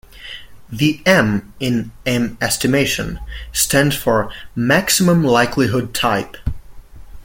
[0.71, 3.19] The M in M-estimation
[3.53, 6.37] stands for "maximum likelihood type".